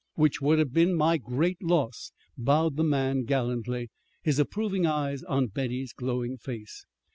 [0.15, 3.91] "Which would have been my great loss," bowed the man gallantly,
[4.23, 6.87] his approving eyes on Betty's glowing face.